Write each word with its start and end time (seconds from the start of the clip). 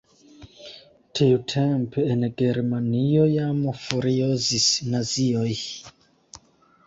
Tiutempe 1.17 2.05
en 2.13 2.23
Germanio 2.39 3.27
jam 3.33 3.59
furiozis 3.83 4.65
nazioj. 4.95 5.49